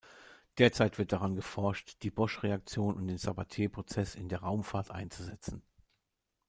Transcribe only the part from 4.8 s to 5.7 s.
einzusetzen.